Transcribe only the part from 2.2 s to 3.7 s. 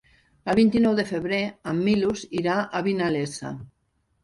irà a Vinalesa.